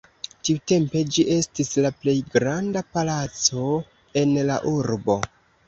[0.47, 3.69] Tiutempe ĝi estis la plej granda palaco
[4.25, 5.23] en la urbo.